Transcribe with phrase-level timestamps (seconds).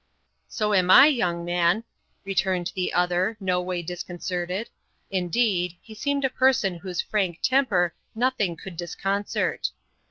[0.47, 1.83] "So am I, young man,"
[2.25, 4.67] returned the other, no way disconcerted;
[5.11, 9.69] indeed, he seemed a person whose frank temper nothing could disconcert.